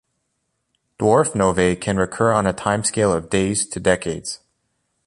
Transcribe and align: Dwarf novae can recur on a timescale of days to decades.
Dwarf 0.97 1.35
novae 1.35 1.75
can 1.79 1.97
recur 1.97 2.31
on 2.31 2.47
a 2.47 2.53
timescale 2.55 3.15
of 3.15 3.29
days 3.29 3.67
to 3.67 3.79
decades. 3.79 4.39